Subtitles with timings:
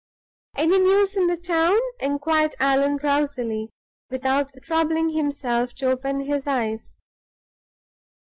[0.55, 3.69] "Any news in the town?" inquired Allan, drowsily,
[4.09, 6.97] without troubling himself to open his eyes.